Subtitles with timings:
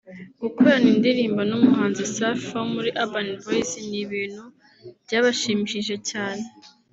[0.41, 4.43] gukorana indirimbo n’umuhanzi Safi wo muri Urban Boys ni ibintu
[5.05, 6.45] byabashimishije cyane